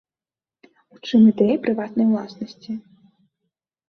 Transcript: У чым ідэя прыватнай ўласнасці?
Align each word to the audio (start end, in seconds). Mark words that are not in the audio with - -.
У 0.95 1.01
чым 1.09 1.27
ідэя 1.31 1.57
прыватнай 1.65 2.07
ўласнасці? 2.13 2.71